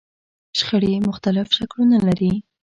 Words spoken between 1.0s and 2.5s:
مختلف شکلونه لري.